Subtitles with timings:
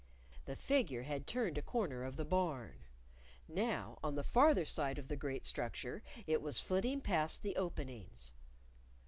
[0.45, 2.85] The figure had turned a corner of the Barn.
[3.47, 8.33] Now, on the farther side of the great structure, it was flitting past the openings.